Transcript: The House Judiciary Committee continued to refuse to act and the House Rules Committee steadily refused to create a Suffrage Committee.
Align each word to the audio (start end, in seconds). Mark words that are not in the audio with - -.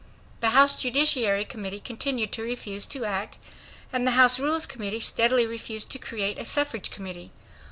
The 0.39 0.49
House 0.49 0.81
Judiciary 0.81 1.45
Committee 1.45 1.79
continued 1.79 2.31
to 2.31 2.41
refuse 2.41 2.87
to 2.87 3.05
act 3.05 3.37
and 3.93 4.07
the 4.07 4.17
House 4.17 4.39
Rules 4.39 4.65
Committee 4.65 4.99
steadily 4.99 5.45
refused 5.45 5.91
to 5.91 5.99
create 5.99 6.39
a 6.39 6.45
Suffrage 6.45 6.89
Committee. 6.89 7.31